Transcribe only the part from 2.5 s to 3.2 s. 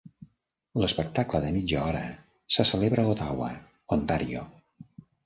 se celebra a